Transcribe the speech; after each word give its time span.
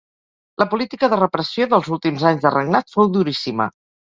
La 0.61 0.65
política 0.71 1.09
de 1.13 1.19
repressió 1.19 1.67
dels 1.75 1.91
últims 1.99 2.27
anys 2.33 2.43
de 2.49 2.55
regnat 2.59 2.93
fou 2.97 3.11
duríssima. 3.19 3.73